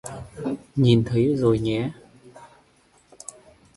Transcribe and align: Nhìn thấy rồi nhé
Nhìn 0.75 1.03
thấy 1.05 1.35
rồi 1.35 1.59
nhé 1.59 1.91